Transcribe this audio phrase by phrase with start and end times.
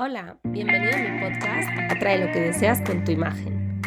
[0.00, 3.82] Hola, bienvenido a mi podcast Atrae lo que deseas con tu imagen.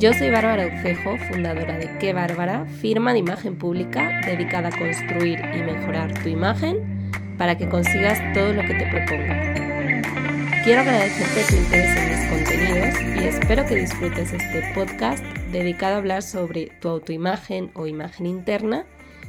[0.00, 5.38] Yo soy Bárbara Ucejo, fundadora de Qué Bárbara, firma de imagen pública dedicada a construir
[5.54, 10.64] y mejorar tu imagen para que consigas todo lo que te propongas.
[10.64, 15.98] Quiero agradecerte tu interés en mis contenidos y espero que disfrutes este podcast dedicado a
[15.98, 18.86] hablar sobre tu autoimagen o imagen interna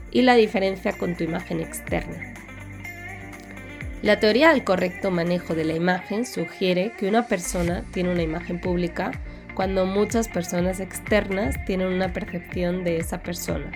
[0.09, 2.34] y la diferencia con tu imagen externa.
[4.05, 8.61] La teoría del correcto manejo de la imagen sugiere que una persona tiene una imagen
[8.61, 9.09] pública
[9.55, 13.71] cuando muchas personas externas tienen una percepción de esa persona.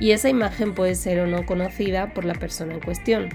[0.00, 3.28] Y esa imagen puede ser o no conocida por la persona en cuestión,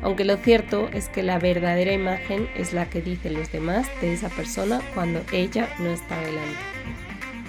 [0.00, 4.14] aunque lo cierto es que la verdadera imagen es la que dicen los demás de
[4.14, 6.60] esa persona cuando ella no está delante.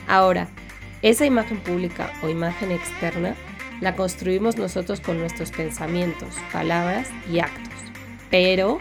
[0.09, 0.49] Ahora,
[1.01, 3.34] esa imagen pública o imagen externa
[3.79, 7.88] la construimos nosotros con nuestros pensamientos, palabras y actos.
[8.29, 8.79] Pero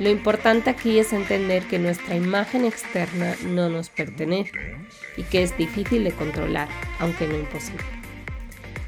[0.00, 4.76] lo importante aquí es entender que nuestra imagen externa no nos pertenece
[5.16, 7.84] y que es difícil de controlar, aunque no imposible.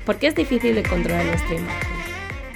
[0.04, 1.96] ¿Por qué es difícil de controlar nuestra imagen?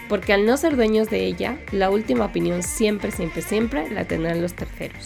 [0.08, 4.42] Porque al no ser dueños de ella, la última opinión siempre, siempre, siempre la tendrán
[4.42, 5.04] los terceros.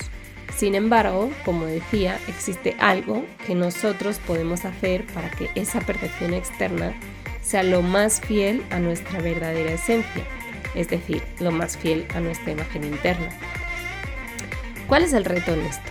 [0.57, 6.95] Sin embargo, como decía, existe algo que nosotros podemos hacer para que esa percepción externa
[7.43, 10.25] sea lo más fiel a nuestra verdadera esencia
[10.75, 13.29] es decir, lo más fiel a nuestra imagen interna.
[14.87, 15.91] ¿Cuál es el reto en esto?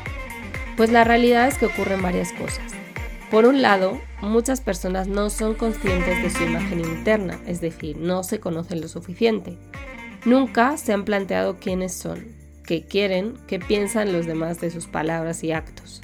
[0.78, 2.74] Pues la realidad es que ocurren varias cosas.
[3.32, 8.24] Por un lado, muchas personas no son conscientes de su imagen interna, es decir, no
[8.24, 9.58] se conocen lo suficiente.
[10.26, 12.28] Nunca se han planteado quiénes son,
[12.66, 16.02] qué quieren, qué piensan los demás de sus palabras y actos.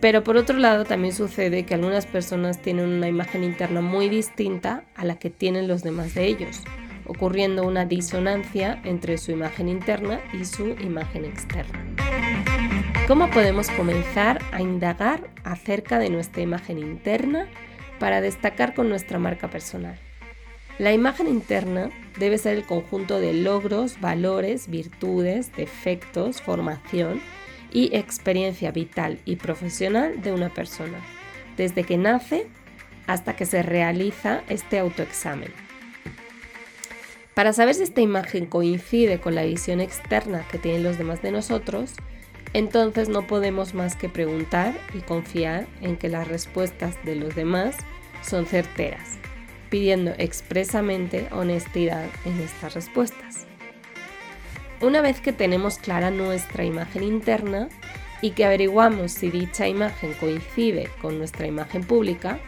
[0.00, 4.84] Pero por otro lado, también sucede que algunas personas tienen una imagen interna muy distinta
[4.96, 6.62] a la que tienen los demás de ellos
[7.06, 11.84] ocurriendo una disonancia entre su imagen interna y su imagen externa.
[13.08, 17.48] ¿Cómo podemos comenzar a indagar acerca de nuestra imagen interna
[17.98, 19.98] para destacar con nuestra marca personal?
[20.78, 27.20] La imagen interna debe ser el conjunto de logros, valores, virtudes, defectos, formación
[27.70, 30.98] y experiencia vital y profesional de una persona,
[31.56, 32.46] desde que nace
[33.06, 35.52] hasta que se realiza este autoexamen.
[37.34, 41.30] Para saber si esta imagen coincide con la visión externa que tienen los demás de
[41.30, 41.94] nosotros,
[42.52, 47.76] entonces no podemos más que preguntar y confiar en que las respuestas de los demás
[48.22, 49.16] son certeras,
[49.70, 53.46] pidiendo expresamente honestidad en estas respuestas.
[54.82, 57.68] Una vez que tenemos clara nuestra imagen interna
[58.20, 62.38] y que averiguamos si dicha imagen coincide con nuestra imagen pública,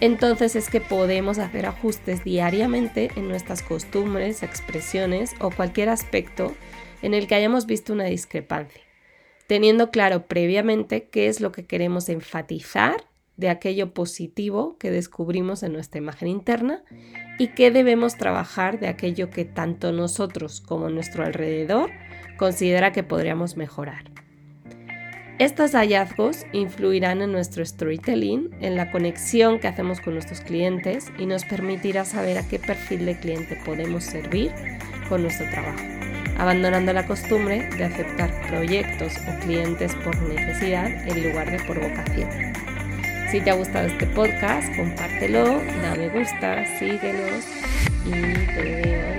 [0.00, 6.54] entonces es que podemos hacer ajustes diariamente en nuestras costumbres, expresiones o cualquier aspecto
[7.02, 8.82] en el que hayamos visto una discrepancia,
[9.46, 13.04] teniendo claro previamente qué es lo que queremos enfatizar
[13.36, 16.82] de aquello positivo que descubrimos en nuestra imagen interna
[17.38, 21.90] y qué debemos trabajar de aquello que tanto nosotros como nuestro alrededor
[22.36, 24.13] considera que podríamos mejorar.
[25.40, 31.26] Estos hallazgos influirán en nuestro storytelling, en la conexión que hacemos con nuestros clientes y
[31.26, 34.52] nos permitirá saber a qué perfil de cliente podemos servir
[35.08, 35.82] con nuestro trabajo,
[36.38, 42.28] abandonando la costumbre de aceptar proyectos o clientes por necesidad en lugar de por vocación.
[43.32, 45.44] Si te ha gustado este podcast, compártelo,
[45.82, 47.44] da me gusta, síguenos
[48.06, 49.13] y te veo